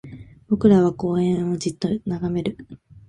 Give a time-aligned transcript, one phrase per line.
[0.47, 2.57] 僕らは公園をじっと眺める